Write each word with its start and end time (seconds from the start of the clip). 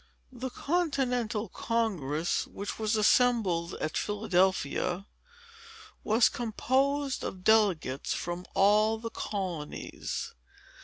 The 0.31 0.49
continental 0.49 1.47
Congress, 1.49 2.47
which 2.47 2.79
was 2.79 2.95
assembled 2.95 3.75
at 3.75 3.95
Philadelphia, 3.95 5.05
was 6.03 6.27
composed 6.27 7.23
of 7.23 7.43
delegates 7.43 8.11
from 8.11 8.47
all 8.55 8.97
the 8.97 9.11
colonies. 9.11 10.33